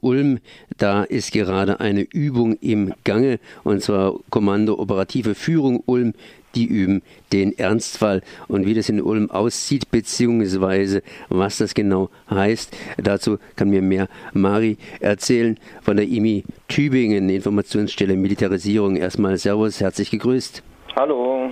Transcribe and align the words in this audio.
Ulm, 0.00 0.38
da 0.76 1.04
ist 1.04 1.32
gerade 1.32 1.80
eine 1.80 2.02
Übung 2.02 2.56
im 2.60 2.94
Gange, 3.04 3.38
und 3.64 3.82
zwar 3.82 4.14
Kommando 4.30 4.78
Operative 4.78 5.34
Führung 5.34 5.82
Ulm. 5.86 6.14
Die 6.54 6.64
üben 6.64 7.02
den 7.30 7.56
Ernstfall 7.58 8.22
und 8.48 8.64
wie 8.64 8.72
das 8.72 8.88
in 8.88 9.02
Ulm 9.02 9.30
aussieht, 9.30 9.90
beziehungsweise 9.90 11.02
was 11.28 11.58
das 11.58 11.74
genau 11.74 12.08
heißt. 12.30 12.74
Dazu 12.96 13.38
kann 13.54 13.68
mir 13.68 13.82
mehr 13.82 14.08
Mari 14.32 14.78
erzählen 15.00 15.58
von 15.82 15.98
der 15.98 16.08
IMI 16.08 16.44
Tübingen, 16.66 17.28
Informationsstelle 17.28 18.16
Militarisierung. 18.16 18.96
Erstmal 18.96 19.36
Servus, 19.36 19.80
herzlich 19.80 20.10
gegrüßt. 20.10 20.62
Hallo. 20.96 21.50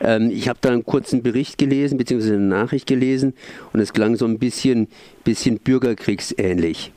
Ähm, 0.00 0.30
ich 0.30 0.48
habe 0.48 0.58
da 0.60 0.70
einen 0.70 0.84
kurzen 0.84 1.22
Bericht 1.22 1.58
gelesen, 1.58 1.98
beziehungsweise 1.98 2.34
eine 2.34 2.44
Nachricht 2.44 2.86
gelesen 2.86 3.34
und 3.72 3.80
es 3.80 3.92
klang 3.92 4.16
so 4.16 4.26
ein 4.26 4.38
bisschen, 4.38 4.88
bisschen 5.24 5.58
bürgerkriegsähnlich. 5.58 6.92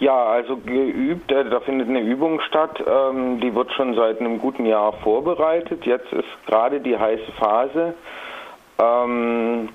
Ja, 0.00 0.24
also 0.24 0.56
geübt, 0.56 1.30
äh, 1.30 1.44
da 1.44 1.60
findet 1.60 1.90
eine 1.90 2.00
Übung 2.00 2.40
statt, 2.40 2.82
ähm, 2.86 3.38
die 3.38 3.54
wird 3.54 3.70
schon 3.72 3.94
seit 3.94 4.18
einem 4.18 4.38
guten 4.38 4.64
Jahr 4.64 4.94
vorbereitet. 4.94 5.84
Jetzt 5.84 6.10
ist 6.10 6.46
gerade 6.46 6.80
die 6.80 6.96
heiße 6.96 7.30
Phase. 7.38 7.94
Ähm, 8.78 9.68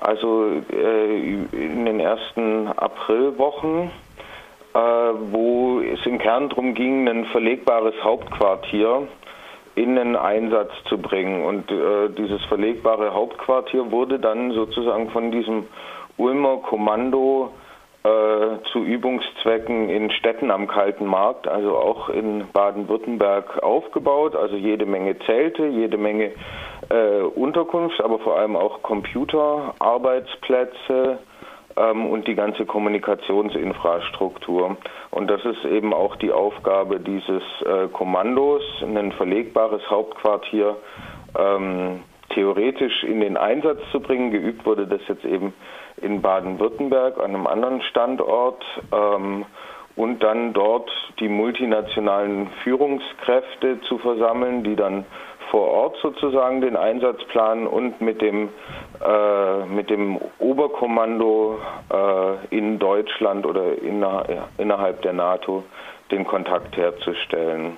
also 0.00 0.50
äh, 0.72 1.34
in 1.50 1.84
den 1.84 1.98
ersten 1.98 2.68
Aprilwochen, 2.68 3.90
äh, 4.72 4.78
wo 4.78 5.80
es 5.80 6.06
im 6.06 6.18
Kern 6.18 6.48
darum 6.48 6.74
ging, 6.74 7.08
ein 7.08 7.24
verlegbares 7.24 7.94
Hauptquartier 8.04 9.08
in 9.74 9.96
den 9.96 10.14
Einsatz 10.14 10.70
zu 10.84 10.98
bringen. 10.98 11.44
Und 11.46 11.72
dieses 12.18 12.44
verlegbare 12.44 13.14
Hauptquartier 13.14 13.90
wurde 13.90 14.18
dann 14.18 14.50
sozusagen 14.50 15.08
von 15.08 15.30
diesem 15.30 15.66
Ulmer 16.18 16.58
Kommando 16.58 17.54
zu 18.04 18.82
Übungszwecken 18.82 19.88
in 19.88 20.10
Städten 20.10 20.50
am 20.50 20.66
Kalten 20.66 21.06
Markt, 21.06 21.46
also 21.46 21.76
auch 21.76 22.08
in 22.08 22.48
Baden-Württemberg 22.52 23.62
aufgebaut. 23.62 24.34
Also 24.34 24.56
jede 24.56 24.86
Menge 24.86 25.16
Zelte, 25.20 25.66
jede 25.66 25.98
Menge 25.98 26.32
äh, 26.88 27.20
Unterkunft, 27.20 28.02
aber 28.02 28.18
vor 28.18 28.38
allem 28.38 28.56
auch 28.56 28.82
Computerarbeitsplätze 28.82 31.20
ähm, 31.76 32.06
und 32.06 32.26
die 32.26 32.34
ganze 32.34 32.66
Kommunikationsinfrastruktur. 32.66 34.76
Und 35.10 35.30
das 35.30 35.44
ist 35.44 35.64
eben 35.64 35.94
auch 35.94 36.16
die 36.16 36.32
Aufgabe 36.32 36.98
dieses 36.98 37.44
äh, 37.64 37.86
Kommandos, 37.92 38.64
ein 38.82 39.12
verlegbares 39.12 39.88
Hauptquartier 39.88 40.76
ähm, 41.38 42.00
theoretisch 42.30 43.04
in 43.04 43.20
den 43.20 43.36
Einsatz 43.36 43.78
zu 43.90 44.00
bringen. 44.00 44.30
Geübt 44.30 44.64
wurde 44.66 44.86
das 44.86 45.00
jetzt 45.08 45.24
eben 45.24 45.52
in 46.02 46.22
Baden-Württemberg 46.22 47.18
an 47.18 47.34
einem 47.34 47.46
anderen 47.46 47.82
Standort 47.82 48.64
ähm, 48.92 49.44
und 49.96 50.22
dann 50.22 50.52
dort 50.52 50.90
die 51.20 51.28
multinationalen 51.28 52.48
Führungskräfte 52.62 53.80
zu 53.82 53.98
versammeln, 53.98 54.64
die 54.64 54.76
dann 54.76 55.04
vor 55.50 55.68
Ort 55.68 55.96
sozusagen 56.00 56.62
den 56.62 56.76
Einsatz 56.76 57.22
planen 57.24 57.66
und 57.66 58.00
mit 58.00 58.22
dem, 58.22 58.48
äh, 59.04 59.66
mit 59.66 59.90
dem 59.90 60.18
Oberkommando 60.38 61.58
äh, 61.92 62.56
in 62.56 62.78
Deutschland 62.78 63.44
oder 63.44 63.76
inner, 63.82 64.24
innerhalb 64.56 65.02
der 65.02 65.12
NATO 65.12 65.62
den 66.10 66.24
Kontakt 66.26 66.76
herzustellen. 66.76 67.76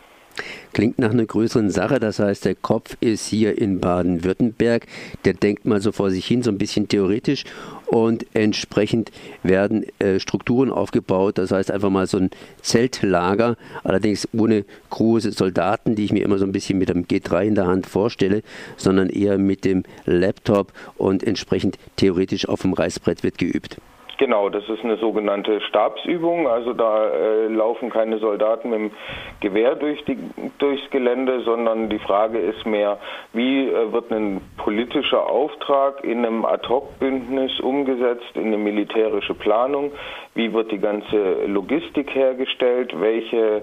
Klingt 0.73 0.99
nach 0.99 1.11
einer 1.11 1.25
größeren 1.25 1.71
Sache, 1.71 2.01
das 2.01 2.19
heißt, 2.19 2.45
der 2.45 2.57
Kopf 2.57 2.97
ist 3.01 3.29
hier 3.29 3.57
in 3.57 3.79
Baden-Württemberg, 3.79 4.87
der 5.25 5.35
denkt 5.35 5.67
mal 5.67 5.81
so 5.81 5.93
vor 5.93 6.11
sich 6.11 6.27
hin, 6.27 6.43
so 6.43 6.51
ein 6.51 6.59
bisschen 6.59 6.89
theoretisch. 6.89 7.45
Und 7.87 8.27
entsprechend 8.35 9.13
werden 9.45 9.85
äh, 10.01 10.19
Strukturen 10.19 10.71
aufgebaut, 10.71 11.39
das 11.39 11.53
heißt 11.53 11.71
einfach 11.71 11.91
mal 11.91 12.09
so 12.09 12.19
ein 12.19 12.31
Zeltlager, 12.61 13.57
allerdings 13.85 14.27
ohne 14.33 14.65
große 14.91 15.31
Soldaten, 15.31 15.95
die 15.95 16.05
ich 16.05 16.13
mir 16.13 16.25
immer 16.25 16.39
so 16.39 16.45
ein 16.45 16.53
bisschen 16.53 16.79
mit 16.79 16.89
dem 16.89 17.05
G3 17.07 17.45
in 17.45 17.55
der 17.55 17.67
Hand 17.69 17.87
vorstelle, 17.87 18.43
sondern 18.77 19.11
eher 19.11 19.39
mit 19.39 19.65
dem 19.65 19.85
Laptop. 20.07 20.73
Und 20.97 21.23
entsprechend 21.23 21.79
theoretisch 21.97 22.49
auf 22.49 22.63
dem 22.63 22.73
Reißbrett 22.73 23.23
wird 23.23 23.39
geübt. 23.39 23.77
Genau, 24.17 24.49
das 24.49 24.69
ist 24.69 24.85
eine 24.85 24.97
sogenannte 24.97 25.61
Stabsübung. 25.63 26.47
Also 26.47 26.73
da 26.73 27.09
äh, 27.09 27.47
laufen 27.49 27.91
keine 27.91 28.19
Soldaten 28.19 28.71
mit 28.71 28.79
dem 28.79 28.91
Gewehr 29.41 29.75
durch 29.75 30.05
die, 30.05 30.19
durchs 30.59 30.89
Gelände, 30.91 31.41
sondern 31.41 31.89
die 31.89 31.99
Frage 31.99 32.39
ist 32.39 32.65
mehr, 32.65 32.99
wie 33.33 33.69
äh, 33.69 33.93
wird 33.93 34.13
ein 34.13 34.41
politischer 34.57 35.29
Auftrag 35.29 36.05
in 36.05 36.25
einem 36.25 36.45
Ad-hoc-Bündnis 36.45 37.59
umgesetzt, 37.61 38.31
in 38.35 38.47
eine 38.47 38.59
militärische 38.59 39.35
Planung? 39.35 39.93
Wie 40.35 40.53
wird 40.53 40.71
die 40.71 40.79
ganze 40.81 41.47
Logistik 41.47 42.15
hergestellt? 42.15 42.93
Welche 43.01 43.63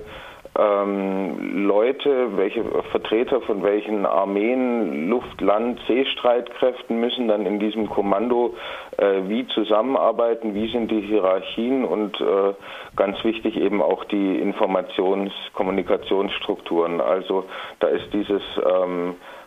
ähm, 0.57 1.66
Leute, 1.66 2.38
welche 2.38 2.63
Vertreter 2.91 3.41
von 3.41 3.63
welchen 3.63 4.06
Armeen, 4.06 5.09
Luft-, 5.09 5.39
Land-, 5.39 5.79
Seestreitkräften 5.88 7.00
müssen 7.00 7.28
dann 7.28 7.45
in 7.45 7.59
diesem 7.59 7.89
Kommando 7.89 8.56
äh, 8.97 9.22
wie 9.28 9.47
zusammenarbeiten, 9.47 10.53
wie 10.53 10.69
sind 10.72 10.91
die 10.91 11.01
Hierarchien 11.01 11.85
und 11.85 12.19
äh, 12.19 12.53
ganz 12.95 13.23
wichtig 13.23 13.57
eben 13.57 13.81
auch 13.81 14.03
die 14.06 14.40
Informations-, 14.41 15.34
Kommunikationsstrukturen. 15.53 17.00
Also 17.00 17.45
da 17.79 17.88
ist 17.88 18.11
dieses 18.13 18.41
ähm, 18.57 19.11
äh, 19.11 19.41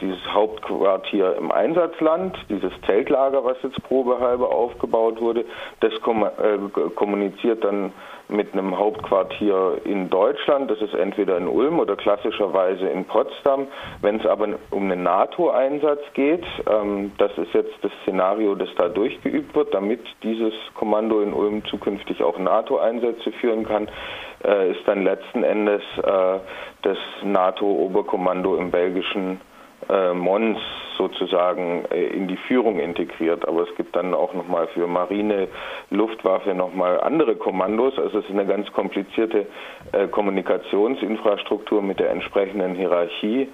dieses 0.00 0.32
Hauptquartier 0.32 1.36
im 1.36 1.52
Einsatzland, 1.52 2.36
dieses 2.48 2.72
Zeltlager, 2.86 3.44
was 3.44 3.56
jetzt 3.62 3.82
probehalber 3.84 4.50
aufgebaut 4.50 5.20
wurde, 5.20 5.44
das 5.80 5.92
äh, 5.92 6.90
kommuniziert 6.96 7.62
dann 7.62 7.92
mit 8.28 8.52
einem 8.52 8.76
Hauptquartier 8.78 9.80
in 9.84 10.08
Deutschland, 10.08 10.70
das 10.70 10.80
ist 10.80 10.94
entweder 10.94 11.36
in 11.36 11.46
Ulm 11.46 11.78
oder 11.78 11.94
klassischerweise 11.96 12.88
in 12.88 13.04
Potsdam. 13.04 13.66
Wenn 14.00 14.20
es 14.20 14.26
aber 14.26 14.48
um 14.70 14.90
einen 14.90 15.02
NATO-Einsatz 15.02 16.00
geht, 16.14 16.44
ähm, 16.66 17.12
das 17.18 17.36
ist 17.36 17.52
jetzt 17.52 17.74
das 17.82 17.92
Szenario, 18.02 18.54
das 18.54 18.68
da 18.76 18.88
durchgeübt 18.88 19.54
wird, 19.54 19.74
damit 19.74 20.00
dieses 20.22 20.54
Kommando 20.74 21.20
in 21.20 21.32
Ulm 21.34 21.64
zukünftig 21.66 22.22
auch 22.22 22.38
NATO-Einsätze 22.38 23.32
führen 23.32 23.64
kann, 23.66 23.88
äh, 23.88 23.90
ist 24.44 24.86
dann 24.86 25.04
letzten 25.04 25.42
Endes 25.42 25.82
äh, 26.02 26.38
das 26.82 26.98
NATO-Oberkommando 27.22 28.56
im 28.56 28.70
belgischen 28.70 29.40
äh, 29.88 30.12
Mons 30.14 30.58
sozusagen 30.96 31.84
äh, 31.90 32.06
in 32.06 32.28
die 32.28 32.36
Führung 32.36 32.78
integriert. 32.78 33.46
Aber 33.46 33.62
es 33.62 33.74
gibt 33.76 33.96
dann 33.96 34.14
auch 34.14 34.32
nochmal 34.34 34.68
für 34.68 34.86
Marine, 34.86 35.48
Luftwaffe 35.90 36.54
nochmal 36.54 37.00
andere 37.00 37.36
Kommandos. 37.36 37.98
Also 37.98 38.18
es 38.18 38.24
ist 38.24 38.30
eine 38.30 38.46
ganz 38.46 38.70
komplizierte 38.72 39.46
äh, 39.92 40.08
Kommunikationsinfrastruktur 40.08 41.82
mit 41.82 42.00
der 42.00 42.10
entsprechenden 42.10 42.74
Hierarchie. 42.74 43.48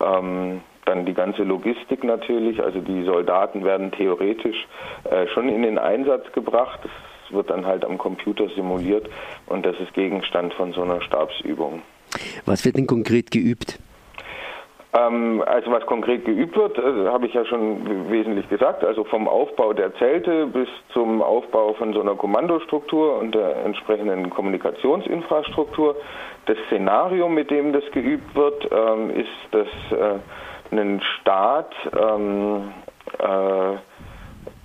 Ähm, 0.00 0.60
dann 0.84 1.06
die 1.06 1.14
ganze 1.14 1.44
Logistik 1.44 2.04
natürlich, 2.04 2.62
also 2.62 2.80
die 2.80 3.04
Soldaten 3.04 3.64
werden 3.64 3.90
theoretisch 3.90 4.66
äh, 5.04 5.26
schon 5.28 5.48
in 5.48 5.62
den 5.62 5.78
Einsatz 5.78 6.30
gebracht. 6.32 6.80
Das 6.82 6.92
wird 7.30 7.50
dann 7.50 7.66
halt 7.66 7.84
am 7.84 7.98
Computer 7.98 8.48
simuliert 8.50 9.08
und 9.46 9.64
das 9.64 9.78
ist 9.80 9.94
Gegenstand 9.94 10.54
von 10.54 10.72
so 10.72 10.82
einer 10.82 11.00
Stabsübung. 11.02 11.82
Was 12.46 12.64
wird 12.64 12.76
denn 12.76 12.86
konkret 12.86 13.30
geübt? 13.30 13.78
Ähm, 14.94 15.42
also 15.44 15.72
was 15.72 15.84
konkret 15.86 16.24
geübt 16.24 16.56
wird, 16.56 16.78
äh, 16.78 17.08
habe 17.08 17.26
ich 17.26 17.34
ja 17.34 17.44
schon 17.44 18.10
wesentlich 18.10 18.48
gesagt. 18.48 18.84
Also 18.84 19.02
vom 19.04 19.26
Aufbau 19.26 19.72
der 19.72 19.94
Zelte 19.96 20.46
bis 20.46 20.68
zum 20.92 21.20
Aufbau 21.20 21.74
von 21.74 21.92
so 21.92 22.00
einer 22.00 22.14
Kommandostruktur 22.14 23.18
und 23.18 23.34
der 23.34 23.64
entsprechenden 23.64 24.30
Kommunikationsinfrastruktur. 24.30 25.96
Das 26.46 26.56
Szenario, 26.66 27.28
mit 27.28 27.50
dem 27.50 27.72
das 27.72 27.84
geübt 27.92 28.34
wird, 28.36 28.68
ähm, 28.70 29.10
ist, 29.10 29.28
dass 29.50 29.66
äh, 29.98 30.18
ein 30.70 31.00
Staat 31.20 31.72
ähm, 31.92 32.72
äh, 33.18 33.76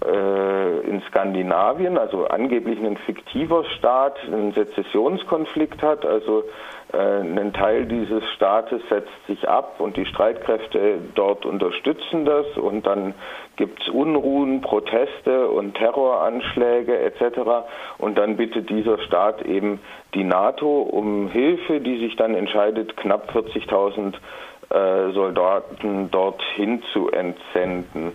in 0.01 1.01
Skandinavien, 1.09 1.97
also 1.97 2.25
angeblich 2.25 2.79
ein 2.79 2.95
fiktiver 2.97 3.65
Staat, 3.77 4.17
einen 4.25 4.53
Sezessionskonflikt 4.53 5.83
hat. 5.83 6.05
Also 6.05 6.45
äh, 6.93 6.97
ein 6.97 7.53
Teil 7.53 7.85
dieses 7.85 8.23
Staates 8.35 8.81
setzt 8.89 9.27
sich 9.27 9.47
ab 9.47 9.79
und 9.79 9.97
die 9.97 10.05
Streitkräfte 10.05 10.99
dort 11.15 11.45
unterstützen 11.45 12.25
das 12.25 12.45
und 12.57 12.87
dann 12.87 13.13
gibt 13.57 13.81
es 13.81 13.89
Unruhen, 13.89 14.61
Proteste 14.61 15.49
und 15.49 15.75
Terroranschläge 15.75 16.97
etc. 16.97 17.67
Und 17.97 18.17
dann 18.17 18.37
bittet 18.37 18.69
dieser 18.69 18.99
Staat 18.99 19.45
eben 19.45 19.81
die 20.13 20.23
NATO 20.23 20.81
um 20.81 21.27
Hilfe, 21.27 21.81
die 21.81 21.99
sich 21.99 22.15
dann 22.15 22.35
entscheidet, 22.35 22.95
knapp 22.95 23.31
40.000 23.31 24.13
äh, 24.69 25.11
Soldaten 25.11 26.09
dorthin 26.09 26.81
zu 26.93 27.11
entsenden 27.11 28.13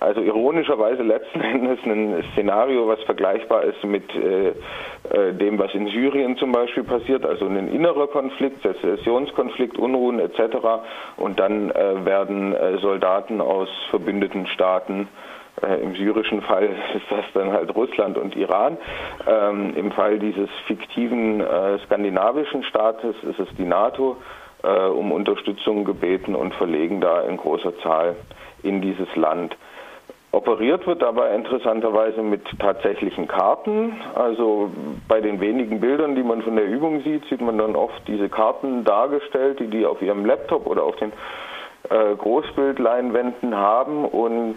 also 0.00 0.20
ironischerweise 0.20 1.02
letzten 1.02 1.40
Endes 1.40 1.78
ein 1.84 2.24
Szenario, 2.32 2.88
was 2.88 3.00
vergleichbar 3.02 3.64
ist 3.64 3.82
mit 3.84 4.04
äh, 4.14 4.48
äh, 4.48 5.32
dem, 5.34 5.58
was 5.58 5.74
in 5.74 5.86
Syrien 5.88 6.36
zum 6.36 6.52
Beispiel 6.52 6.84
passiert, 6.84 7.24
also 7.24 7.46
ein 7.46 7.68
innerer 7.68 8.08
Konflikt, 8.08 8.62
Sezessionskonflikt, 8.62 9.78
Unruhen 9.78 10.18
etc. 10.18 10.56
Und 11.16 11.38
dann 11.38 11.70
äh, 11.70 12.04
werden 12.04 12.54
äh, 12.54 12.78
Soldaten 12.78 13.40
aus 13.40 13.68
verbündeten 13.90 14.46
Staaten 14.46 15.08
Äh, 15.62 15.82
Im 15.82 15.94
syrischen 15.94 16.42
Fall 16.42 16.64
ist 16.94 17.10
das 17.10 17.24
dann 17.34 17.52
halt 17.52 17.74
Russland 17.74 18.16
und 18.16 18.34
Iran. 18.36 18.78
Ähm, 19.26 19.74
Im 19.76 19.92
Fall 19.92 20.18
dieses 20.18 20.48
fiktiven 20.66 21.40
äh, 21.40 21.78
skandinavischen 21.84 22.62
Staates 22.64 23.16
ist 23.22 23.38
es 23.38 23.48
die 23.58 23.66
NATO 23.66 24.16
äh, 24.62 24.86
um 24.86 25.12
Unterstützung 25.12 25.84
gebeten 25.84 26.34
und 26.34 26.54
verlegen 26.54 27.00
da 27.00 27.22
in 27.22 27.36
großer 27.36 27.78
Zahl 27.78 28.16
in 28.62 28.80
dieses 28.80 29.14
Land. 29.16 29.56
Operiert 30.32 30.86
wird 30.86 31.02
dabei 31.02 31.34
interessanterweise 31.34 32.22
mit 32.22 32.42
tatsächlichen 32.60 33.26
Karten. 33.26 34.00
Also 34.14 34.70
bei 35.08 35.20
den 35.20 35.40
wenigen 35.40 35.80
Bildern, 35.80 36.14
die 36.14 36.22
man 36.22 36.42
von 36.42 36.54
der 36.54 36.66
Übung 36.66 37.02
sieht, 37.02 37.24
sieht 37.24 37.40
man 37.40 37.58
dann 37.58 37.74
oft 37.74 38.06
diese 38.06 38.28
Karten 38.28 38.84
dargestellt, 38.84 39.58
die 39.58 39.66
die 39.66 39.84
auf 39.84 40.00
ihrem 40.00 40.24
Laptop 40.24 40.66
oder 40.66 40.84
auf 40.84 40.94
den 40.96 41.12
äh, 41.88 42.14
Großbildleinwänden 42.14 43.56
haben 43.56 44.04
und 44.04 44.56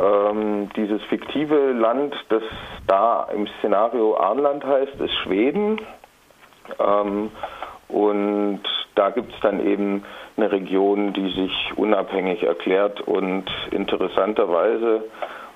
ähm, 0.00 0.70
dieses 0.76 1.02
fiktive 1.04 1.72
Land, 1.72 2.14
das 2.30 2.42
da 2.86 3.28
im 3.34 3.46
Szenario 3.58 4.16
Arnland 4.16 4.64
heißt, 4.64 4.98
ist 4.98 5.14
Schweden. 5.24 5.78
Ähm, 6.78 7.30
und 7.88 8.62
da 8.94 9.10
gibt 9.10 9.32
es 9.32 9.40
dann 9.40 9.64
eben 9.66 10.04
eine 10.36 10.50
Region, 10.52 11.12
die 11.12 11.30
sich 11.30 11.72
unabhängig 11.76 12.42
erklärt 12.42 13.00
und 13.00 13.44
interessanterweise 13.70 15.04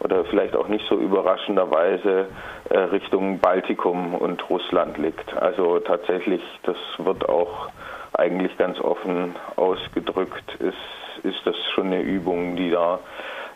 oder 0.01 0.25
vielleicht 0.27 0.55
auch 0.57 0.69
nicht 0.69 0.87
so 0.89 0.97
überraschenderweise 0.97 2.27
äh, 2.71 2.79
Richtung 2.79 3.39
Baltikum 3.39 4.15
und 4.15 4.49
Russland 4.51 4.99
liegt. 4.99 5.35
Also 5.37 5.79
tatsächlich, 5.81 6.43
das 6.65 6.77
wird 6.99 7.29
auch 7.29 7.69
eigentlich 8.13 8.57
ganz 8.59 8.81
offen 8.81 9.35
ausgedrückt, 9.57 10.57
ist, 10.61 11.25
ist 11.25 11.41
das 11.45 11.57
schon 11.75 11.87
eine 11.87 12.03
Übung, 12.03 12.57
die 12.57 12.71
da 12.71 13.01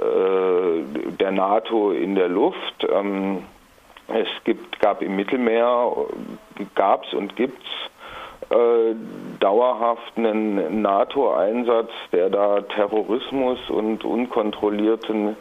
äh, 0.00 0.04
äh, 0.04 0.84
der 1.18 1.32
NATO 1.32 1.90
in 1.90 2.14
der 2.14 2.28
Luft. 2.28 2.86
Ähm, 2.88 3.42
es 4.06 4.28
gibt, 4.44 4.78
gab 4.78 5.02
im 5.02 5.16
Mittelmeer, 5.16 5.90
gab 6.76 7.04
es 7.04 7.14
und 7.14 7.34
gibt 7.34 7.60
es 7.60 7.88
äh, 8.50 8.94
dauerhaft 9.40 10.16
einen 10.16 10.82
NATO-Einsatz, 10.82 11.90
der 12.12 12.30
da 12.30 12.60
Terrorismus 12.62 13.58
und 13.68 14.04
unkontrollierten 14.04 15.36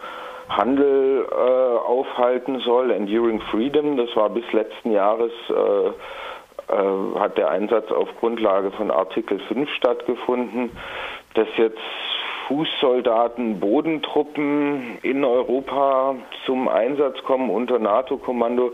Handel 0.49 1.25
äh, 1.29 1.77
aufhalten 1.87 2.59
soll. 2.59 2.91
Enduring 2.91 3.41
Freedom, 3.41 3.97
das 3.97 4.15
war 4.15 4.29
bis 4.29 4.51
letzten 4.53 4.91
Jahres, 4.91 5.31
äh, 5.49 6.73
äh 6.73 7.19
hat 7.19 7.37
der 7.37 7.49
Einsatz 7.49 7.91
auf 7.91 8.09
Grundlage 8.19 8.71
von 8.71 8.91
Artikel 8.91 9.39
5 9.39 9.69
stattgefunden. 9.73 10.71
Dass 11.33 11.47
jetzt 11.57 11.77
Fußsoldaten, 12.47 13.59
Bodentruppen 13.59 14.97
in 15.01 15.23
Europa 15.25 16.15
zum 16.45 16.67
Einsatz 16.69 17.21
kommen 17.23 17.49
unter 17.49 17.77
NATO-Kommando, 17.79 18.71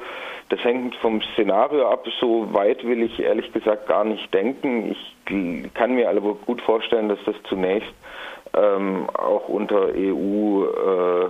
das 0.50 0.64
hängt 0.64 0.96
vom 0.96 1.22
Szenario 1.34 1.90
ab. 1.90 2.06
So 2.20 2.54
weit 2.54 2.86
will 2.86 3.02
ich 3.02 3.20
ehrlich 3.20 3.52
gesagt 3.52 3.88
gar 3.88 4.04
nicht 4.04 4.32
denken. 4.34 4.92
Ich 4.92 5.74
kann 5.74 5.96
mir 5.96 6.10
aber 6.10 6.36
gut 6.36 6.62
vorstellen, 6.62 7.10
dass 7.10 7.20
das 7.26 7.36
zunächst 7.50 7.90
ähm, 8.54 9.10
auch 9.14 9.48
unter 9.48 9.88
EU 9.96 10.66
äh, 10.66 11.30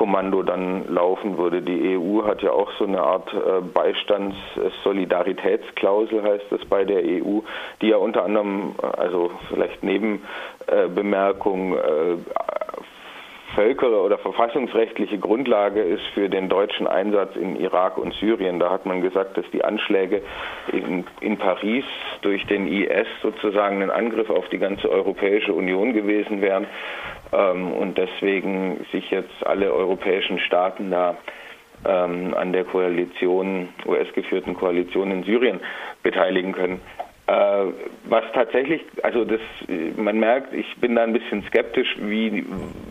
Kommando 0.00 0.42
dann 0.42 0.88
laufen 0.88 1.36
würde. 1.36 1.60
Die 1.60 1.98
EU 1.98 2.24
hat 2.24 2.40
ja 2.40 2.52
auch 2.52 2.70
so 2.78 2.86
eine 2.86 3.02
Art 3.02 3.30
äh, 3.34 3.60
Beistands-Solidaritätsklausel, 3.60 6.22
heißt 6.22 6.46
das 6.48 6.64
bei 6.64 6.86
der 6.86 7.02
EU, 7.04 7.40
die 7.82 7.88
ja 7.88 7.98
unter 7.98 8.24
anderem, 8.24 8.76
äh, 8.82 8.86
also 8.98 9.30
vielleicht 9.50 9.82
Nebenbemerkung, 9.82 11.76
äh, 11.76 12.16
völker- 13.54 14.02
oder 14.02 14.16
verfassungsrechtliche 14.16 15.18
Grundlage 15.18 15.82
ist 15.82 16.06
für 16.14 16.30
den 16.30 16.48
deutschen 16.48 16.86
Einsatz 16.86 17.36
in 17.36 17.56
Irak 17.56 17.98
und 17.98 18.14
Syrien. 18.14 18.58
Da 18.58 18.70
hat 18.70 18.86
man 18.86 19.02
gesagt, 19.02 19.36
dass 19.36 19.44
die 19.52 19.62
Anschläge 19.64 20.22
in, 20.72 21.04
in 21.20 21.36
Paris 21.36 21.84
durch 22.22 22.46
den 22.46 22.66
IS 22.66 23.06
sozusagen 23.20 23.82
ein 23.82 23.90
Angriff 23.90 24.30
auf 24.30 24.48
die 24.48 24.56
ganze 24.58 24.90
Europäische 24.90 25.52
Union 25.52 25.92
gewesen 25.92 26.40
wären 26.40 26.66
und 27.32 27.96
deswegen 27.96 28.84
sich 28.92 29.10
jetzt 29.10 29.46
alle 29.46 29.72
europäischen 29.72 30.38
Staaten 30.40 30.90
da 30.90 31.16
ähm, 31.86 32.34
an 32.34 32.52
der 32.52 32.64
Koalition, 32.64 33.68
US-geführten 33.86 34.54
Koalition 34.54 35.10
in 35.10 35.22
Syrien 35.22 35.60
beteiligen 36.02 36.52
können. 36.52 36.80
Äh, 37.26 37.66
was 38.04 38.24
tatsächlich, 38.34 38.82
also 39.02 39.24
das, 39.24 39.40
man 39.96 40.18
merkt, 40.18 40.52
ich 40.52 40.76
bin 40.76 40.96
da 40.96 41.04
ein 41.04 41.12
bisschen 41.12 41.44
skeptisch, 41.44 41.96
wie 42.00 42.44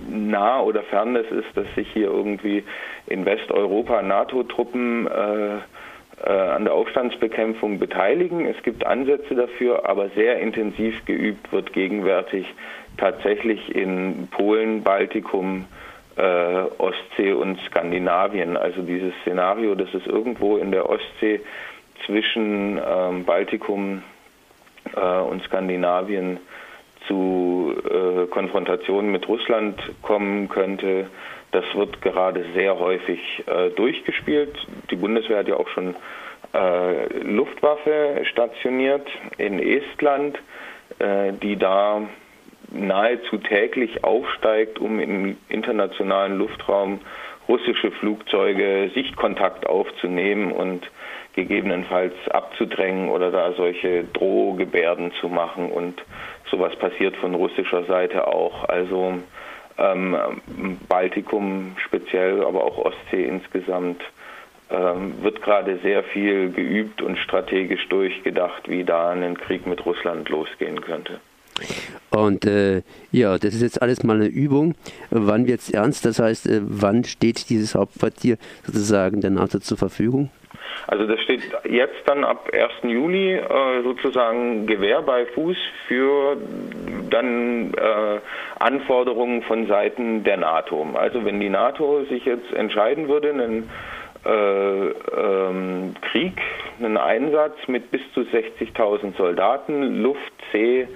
nah 0.10 0.62
oder 0.62 0.84
fern 0.84 1.14
das 1.14 1.26
ist, 1.28 1.56
dass 1.56 1.68
sich 1.76 1.88
hier 1.92 2.08
irgendwie 2.08 2.64
in 3.08 3.26
Westeuropa 3.26 4.02
NATO-Truppen 4.02 5.08
äh, 5.08 5.58
äh, 6.26 6.32
an 6.32 6.64
der 6.64 6.74
Aufstandsbekämpfung 6.74 7.80
beteiligen. 7.80 8.46
Es 8.46 8.62
gibt 8.64 8.86
Ansätze 8.86 9.36
dafür, 9.36 9.88
aber 9.90 10.10
sehr 10.10 10.40
intensiv 10.40 11.06
geübt 11.06 11.52
wird 11.52 11.74
gegenwärtig 11.74 12.46
tatsächlich 13.00 13.74
in 13.76 14.28
Polen, 14.32 14.84
Baltikum, 14.84 15.66
äh, 16.16 16.22
Ostsee 16.78 17.34
und 17.34 17.60
Skandinavien. 17.68 18.58
Also 18.58 18.82
dieses 18.82 19.14
Szenario, 19.22 19.76
dass 19.76 19.94
es 19.94 20.06
irgendwo 20.06 20.58
in 20.58 20.72
der 20.72 20.90
Ostsee 20.90 21.42
zwischen 22.06 22.80
ähm, 22.86 23.26
Baltikum, 23.26 24.04
äh, 24.96 25.20
und 25.20 25.44
Skandinavien 25.44 26.40
zu 27.08 27.74
äh, 27.84 28.28
Konfrontationen 28.28 29.12
mit 29.12 29.28
Russland 29.28 29.80
kommen 30.02 30.50
könnte. 30.50 31.08
Das 31.52 31.64
wird 31.74 32.02
gerade 32.02 32.46
sehr 32.54 32.78
häufig 32.78 33.20
äh, 33.48 33.70
durchgespielt. 33.72 34.56
Die 34.92 34.96
Bundeswehr 34.96 35.40
hat 35.40 35.48
ja 35.48 35.56
auch 35.56 35.68
schon 35.70 35.96
äh, 36.54 37.20
Luftwaffe 37.24 38.22
stationiert 38.32 39.08
in 39.38 39.60
Estland, 39.60 40.38
äh, 41.00 41.34
die 41.34 41.56
da 41.56 42.02
nahezu 42.72 43.38
täglich 43.38 44.04
aufsteigt, 44.04 44.80
um 44.80 45.00
im 45.00 45.38
internationalen 45.50 46.38
Luftraum 46.38 47.00
russische 47.48 47.92
Flugzeuge 47.92 48.92
Sichtkontakt 48.94 49.66
aufzunehmen 49.66 50.52
und 50.52 50.90
gegebenenfalls 51.34 52.14
abzudrängen 52.30 53.10
oder 53.10 53.32
da 53.32 53.54
solche 53.54 54.04
Drohgebärden 54.14 55.12
zu 55.20 55.30
machen. 55.30 55.72
Und 55.72 56.02
sowas 56.50 56.76
passiert 56.76 57.16
von 57.18 57.34
russischer 57.34 57.86
Seite 57.86 58.28
auch. 58.28 58.68
Also 58.70 59.16
ähm, 59.78 60.18
Baltikum 60.88 61.76
speziell, 61.84 62.44
aber 62.44 62.64
auch 62.64 62.78
Ostsee 62.78 63.24
insgesamt 63.24 64.02
ähm, 64.70 65.24
wird 65.24 65.42
gerade 65.42 65.80
sehr 65.82 66.04
viel 66.04 66.52
geübt 66.52 67.02
und 67.02 67.18
strategisch 67.18 67.88
durchgedacht, 67.90 68.70
wie 68.70 68.84
da 68.84 69.12
ein 69.12 69.38
Krieg 69.38 69.66
mit 69.66 69.86
Russland 69.86 70.30
losgehen 70.30 70.82
könnte. 70.82 71.20
Und 72.12 72.46
äh, 72.46 72.82
ja, 73.12 73.38
das 73.38 73.54
ist 73.54 73.62
jetzt 73.62 73.82
alles 73.82 74.04
mal 74.04 74.16
eine 74.16 74.28
Übung. 74.28 74.76
Wann 75.12 75.48
wird 75.48 75.60
es 75.60 75.70
ernst? 75.70 76.06
Das 76.06 76.20
heißt, 76.20 76.48
äh, 76.48 76.62
wann 76.64 77.04
steht 77.04 77.50
dieses 77.50 77.76
Hauptquartier 77.76 78.38
sozusagen 78.66 79.22
der 79.22 79.32
NATO 79.32 79.60
zur 79.60 79.78
Verfügung? 79.78 80.30
Also 80.88 81.06
das 81.06 81.20
steht 81.22 81.42
jetzt 81.70 82.02
dann 82.06 82.24
ab 82.24 82.50
1. 82.52 82.92
Juli 82.92 83.34
äh, 83.34 83.84
sozusagen 83.84 84.66
Gewehr 84.66 85.02
bei 85.02 85.26
Fuß 85.28 85.58
für 85.88 86.38
dann 87.10 87.74
äh, 87.74 88.20
Anforderungen 88.60 89.44
von 89.44 89.68
Seiten 89.68 90.24
der 90.24 90.38
NATO. 90.38 90.88
Also 90.96 91.26
wenn 91.26 91.40
die 91.40 91.50
NATO 91.50 92.06
sich 92.06 92.26
jetzt 92.26 92.52
entscheiden 92.54 93.08
würde, 93.08 93.30
einen 93.30 93.70
äh, 94.26 94.90
ähm, 94.90 95.96
Krieg, 96.12 96.42
einen 96.80 96.98
Einsatz 96.98 97.56
mit 97.68 97.92
bis 97.92 98.02
zu 98.14 98.22
60.000 98.22 99.16
Soldaten, 99.16 100.02
Luft, 100.02 100.34
See, 100.52 100.88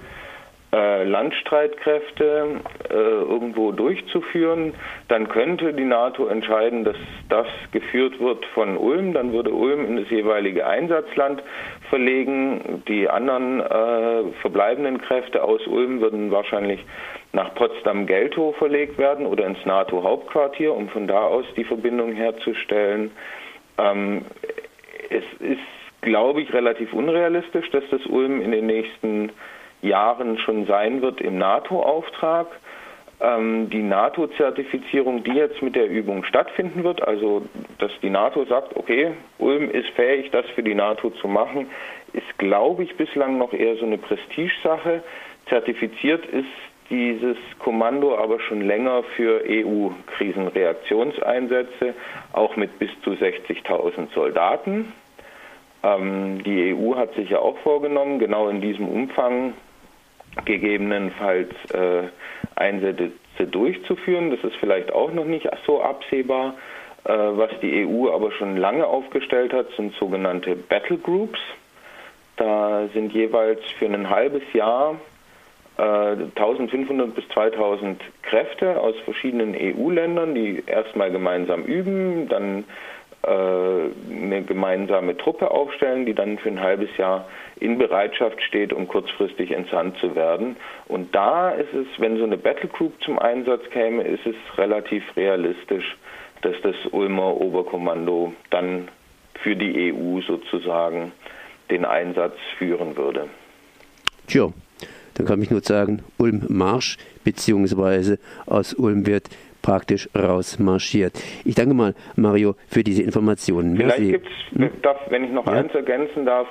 Landstreitkräfte 1.04 2.60
äh, 2.90 2.94
irgendwo 2.94 3.70
durchzuführen, 3.70 4.74
dann 5.08 5.28
könnte 5.28 5.72
die 5.72 5.84
NATO 5.84 6.26
entscheiden, 6.26 6.84
dass 6.84 6.96
das 7.28 7.46
geführt 7.70 8.18
wird 8.18 8.44
von 8.46 8.76
Ulm. 8.76 9.12
Dann 9.12 9.32
würde 9.32 9.52
Ulm 9.52 9.84
in 9.86 9.96
das 9.96 10.10
jeweilige 10.10 10.66
Einsatzland 10.66 11.42
verlegen. 11.90 12.82
Die 12.88 13.08
anderen 13.08 13.60
äh, 13.60 14.32
verbleibenden 14.40 15.00
Kräfte 15.00 15.44
aus 15.44 15.64
Ulm 15.66 16.00
würden 16.00 16.32
wahrscheinlich 16.32 16.84
nach 17.32 17.54
Potsdam-Geltow 17.54 18.56
verlegt 18.56 18.98
werden 18.98 19.26
oder 19.26 19.46
ins 19.46 19.64
NATO-Hauptquartier, 19.64 20.74
um 20.74 20.88
von 20.88 21.06
da 21.06 21.22
aus 21.22 21.44
die 21.56 21.64
Verbindung 21.64 22.12
herzustellen. 22.12 23.12
Ähm, 23.78 24.24
es 25.10 25.24
ist, 25.40 25.60
glaube 26.00 26.42
ich, 26.42 26.52
relativ 26.52 26.92
unrealistisch, 26.92 27.70
dass 27.70 27.84
das 27.90 28.04
Ulm 28.06 28.40
in 28.40 28.50
den 28.50 28.66
nächsten 28.66 29.20
Jahren 29.20 29.53
schon 30.44 30.66
sein 30.66 31.02
wird 31.02 31.20
im 31.20 31.38
NATO-Auftrag. 31.38 32.46
Ähm, 33.20 33.70
die 33.70 33.82
NATO-Zertifizierung, 33.82 35.24
die 35.24 35.32
jetzt 35.32 35.62
mit 35.62 35.76
der 35.76 35.88
Übung 35.88 36.24
stattfinden 36.24 36.84
wird, 36.84 37.06
also 37.06 37.42
dass 37.78 37.92
die 38.02 38.10
NATO 38.10 38.44
sagt, 38.44 38.76
okay, 38.76 39.12
Ulm 39.38 39.70
ist 39.70 39.88
fähig, 39.90 40.30
das 40.30 40.44
für 40.54 40.62
die 40.62 40.74
NATO 40.74 41.10
zu 41.10 41.28
machen, 41.28 41.70
ist, 42.12 42.38
glaube 42.38 42.82
ich, 42.82 42.96
bislang 42.96 43.38
noch 43.38 43.52
eher 43.52 43.76
so 43.76 43.86
eine 43.86 43.98
Prestigesache. 43.98 45.02
Zertifiziert 45.48 46.26
ist 46.26 46.48
dieses 46.90 47.36
Kommando 47.58 48.16
aber 48.16 48.40
schon 48.40 48.60
länger 48.60 49.02
für 49.16 49.42
EU-Krisenreaktionseinsätze, 49.48 51.94
auch 52.32 52.56
mit 52.56 52.78
bis 52.78 52.90
zu 53.02 53.12
60.000 53.12 54.12
Soldaten. 54.12 54.92
Ähm, 55.82 56.42
die 56.44 56.74
EU 56.74 56.96
hat 56.96 57.14
sich 57.14 57.30
ja 57.30 57.38
auch 57.38 57.56
vorgenommen, 57.58 58.18
genau 58.18 58.48
in 58.48 58.60
diesem 58.60 58.86
Umfang 58.88 59.54
gegebenenfalls 60.44 61.50
äh, 61.72 62.04
Einsätze 62.56 63.10
durchzuführen. 63.50 64.30
Das 64.30 64.42
ist 64.44 64.56
vielleicht 64.58 64.92
auch 64.92 65.12
noch 65.12 65.24
nicht 65.24 65.48
so 65.66 65.82
absehbar. 65.82 66.54
Äh, 67.04 67.12
was 67.12 67.50
die 67.60 67.86
EU 67.86 68.10
aber 68.12 68.32
schon 68.32 68.56
lange 68.56 68.86
aufgestellt 68.86 69.52
hat, 69.52 69.66
sind 69.76 69.94
sogenannte 69.96 70.56
Battle 70.56 70.98
Groups. 70.98 71.38
Da 72.36 72.88
sind 72.92 73.12
jeweils 73.12 73.60
für 73.78 73.86
ein 73.86 74.08
halbes 74.10 74.42
Jahr 74.52 74.96
äh, 75.76 75.82
1500 75.82 77.14
bis 77.14 77.28
2000 77.28 78.00
Kräfte 78.22 78.80
aus 78.80 78.94
verschiedenen 79.04 79.54
EU-Ländern, 79.54 80.34
die 80.34 80.62
erstmal 80.66 81.10
gemeinsam 81.10 81.64
üben, 81.64 82.28
dann 82.28 82.64
eine 83.26 84.42
gemeinsame 84.42 85.16
Truppe 85.16 85.50
aufstellen, 85.50 86.06
die 86.06 86.14
dann 86.14 86.38
für 86.38 86.48
ein 86.48 86.60
halbes 86.60 86.94
Jahr 86.96 87.26
in 87.60 87.78
Bereitschaft 87.78 88.42
steht, 88.42 88.72
um 88.72 88.88
kurzfristig 88.88 89.52
entsandt 89.52 89.98
zu 89.98 90.14
werden. 90.14 90.56
Und 90.86 91.14
da 91.14 91.50
ist 91.50 91.72
es, 91.72 91.86
wenn 91.98 92.18
so 92.18 92.24
eine 92.24 92.36
Battlegroup 92.36 92.92
zum 93.02 93.18
Einsatz 93.18 93.62
käme, 93.70 94.02
ist 94.02 94.26
es 94.26 94.36
relativ 94.58 95.04
realistisch, 95.16 95.96
dass 96.42 96.54
das 96.62 96.74
Ulmer 96.92 97.40
Oberkommando 97.40 98.32
dann 98.50 98.88
für 99.42 99.56
die 99.56 99.92
EU 99.92 100.20
sozusagen 100.20 101.12
den 101.70 101.84
Einsatz 101.84 102.34
führen 102.58 102.96
würde. 102.96 103.28
Tja, 104.26 104.48
dann 105.14 105.26
kann 105.26 105.40
ich 105.42 105.50
nur 105.50 105.60
sagen, 105.60 106.02
Ulm 106.18 106.44
Marsch, 106.48 106.98
beziehungsweise 107.24 108.18
aus 108.46 108.74
Ulm 108.74 109.06
wird 109.06 109.28
praktisch 109.64 110.08
rausmarschiert. 110.14 111.14
Ich 111.44 111.54
danke 111.54 111.74
mal, 111.74 111.94
Mario, 112.16 112.54
für 112.68 112.84
diese 112.84 113.02
Informationen. 113.02 113.76
Vielleicht 113.76 113.98
gibt 113.98 114.26
es, 114.26 114.60
hm? 114.60 114.70
wenn 115.08 115.24
ich 115.24 115.30
noch 115.30 115.46
ja? 115.46 115.54
eins 115.54 115.74
ergänzen 115.74 116.26
darf, 116.26 116.46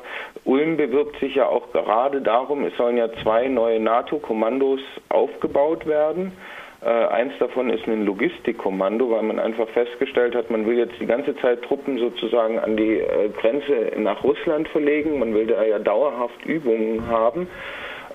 Ulm 0.46 0.78
bewirbt 0.78 1.20
sich 1.20 1.36
ja 1.36 1.46
auch 1.46 1.72
gerade 1.72 2.22
darum, 2.22 2.66
es 2.66 2.76
sollen 2.76 2.98
ja 2.98 3.08
zwei 3.22 3.48
neue 3.48 3.80
NATO-Kommandos 3.80 4.80
aufgebaut 5.10 5.86
werden. 5.86 6.32
Äh, 6.84 6.90
eins 6.90 7.34
davon 7.40 7.70
ist 7.70 7.88
ein 7.88 8.04
Logistikkommando, 8.04 9.12
weil 9.12 9.22
man 9.22 9.40
einfach 9.40 9.70
festgestellt 9.70 10.36
hat, 10.36 10.50
man 10.50 10.66
will 10.66 10.78
jetzt 10.78 11.00
die 11.00 11.06
ganze 11.06 11.36
Zeit 11.38 11.62
Truppen 11.62 12.00
sozusagen 12.00 12.58
an 12.58 12.76
die 12.76 12.98
äh, 12.98 13.30
Grenze 13.40 13.94
nach 13.98 14.24
Russland 14.24 14.68
verlegen. 14.70 15.20
Man 15.20 15.36
will 15.36 15.46
da 15.46 15.64
ja 15.64 15.78
dauerhaft 15.78 16.44
Übungen 16.46 17.08
haben. 17.08 17.48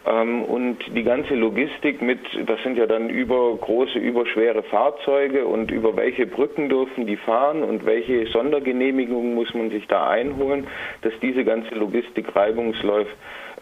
Ähm, 0.06 0.44
und 0.44 0.78
die 0.94 1.02
ganze 1.02 1.34
Logistik 1.34 2.02
mit, 2.02 2.20
das 2.46 2.62
sind 2.62 2.78
ja 2.78 2.86
dann 2.86 3.10
über 3.10 3.56
große, 3.56 3.98
überschwere 3.98 4.62
Fahrzeuge 4.64 5.46
und 5.46 5.70
über 5.70 5.96
welche 5.96 6.26
Brücken 6.26 6.68
dürfen 6.68 7.06
die 7.06 7.16
fahren 7.16 7.62
und 7.62 7.84
welche 7.86 8.26
Sondergenehmigungen 8.28 9.34
muss 9.34 9.52
man 9.54 9.70
sich 9.70 9.86
da 9.86 10.08
einholen, 10.08 10.66
dass 11.02 11.12
diese 11.20 11.44
ganze 11.44 11.74
Logistik 11.74 12.34
reibungslos 12.34 13.06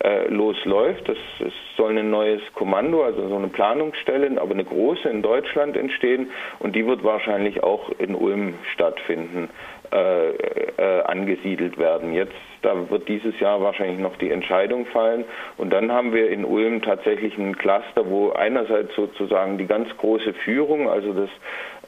äh, 0.02 0.28
losläuft. 0.28 1.08
Das, 1.08 1.16
das 1.38 1.52
soll 1.76 1.96
ein 1.96 2.10
neues 2.10 2.42
Kommando, 2.54 3.02
also 3.04 3.28
so 3.28 3.36
eine 3.36 3.48
Planungsstelle, 3.48 4.40
aber 4.40 4.52
eine 4.52 4.64
große 4.64 5.08
in 5.08 5.22
Deutschland 5.22 5.76
entstehen 5.76 6.30
und 6.58 6.76
die 6.76 6.86
wird 6.86 7.02
wahrscheinlich 7.02 7.62
auch 7.62 7.90
in 7.98 8.14
Ulm 8.14 8.54
stattfinden. 8.74 9.48
Äh, 9.92 10.30
äh, 10.78 11.02
angesiedelt 11.04 11.78
werden. 11.78 12.12
Jetzt, 12.12 12.34
da 12.62 12.90
wird 12.90 13.08
dieses 13.08 13.38
Jahr 13.40 13.62
wahrscheinlich 13.62 13.98
noch 13.98 14.16
die 14.16 14.30
Entscheidung 14.30 14.84
fallen. 14.86 15.24
Und 15.56 15.72
dann 15.72 15.90
haben 15.90 16.12
wir 16.12 16.28
in 16.30 16.44
Ulm 16.44 16.82
tatsächlich 16.82 17.38
ein 17.38 17.56
Cluster, 17.56 18.10
wo 18.10 18.32
einerseits 18.32 18.94
sozusagen 18.94 19.56
die 19.56 19.66
ganz 19.66 19.88
große 19.96 20.34
Führung, 20.34 20.90
also 20.90 21.12
das 21.12 21.30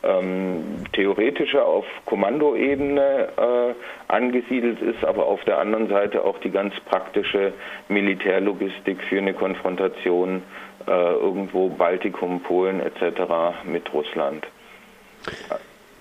ähm, 0.02 0.85
theoretische 0.93 1.64
auf 1.64 1.85
Kommandoebene 2.07 3.28
äh, 3.37 3.75
angesiedelt 4.11 4.81
ist, 4.81 5.05
aber 5.05 5.26
auf 5.26 5.45
der 5.45 5.59
anderen 5.59 5.88
Seite 5.88 6.25
auch 6.25 6.38
die 6.38 6.50
ganz 6.50 6.75
praktische 6.88 7.52
Militärlogistik 7.88 9.02
für 9.02 9.19
eine 9.19 9.35
Konfrontation 9.35 10.43
äh, 10.87 10.90
irgendwo 10.90 11.69
Baltikum, 11.69 12.40
Polen 12.40 12.81
etc. 12.81 13.21
mit 13.64 13.93
Russland. 13.93 14.47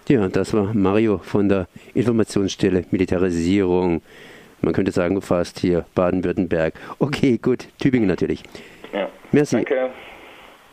Ja, 0.07 0.29
das 0.29 0.53
war 0.53 0.73
Mario 0.73 1.17
von 1.17 1.49
der 1.49 1.67
Informationsstelle 1.93 2.85
Militarisierung. 2.91 4.01
Man 4.61 4.73
könnte 4.73 4.91
sagen, 4.91 5.21
fast 5.21 5.59
hier 5.59 5.85
Baden-Württemberg. 5.95 6.75
Okay, 6.99 7.37
gut, 7.37 7.67
Tübingen 7.77 8.07
natürlich. 8.07 8.41
Ja. 8.93 9.09
Merci. 9.33 9.57
Danke. 9.57 9.89